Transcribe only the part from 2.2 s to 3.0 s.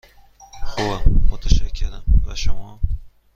و شما؟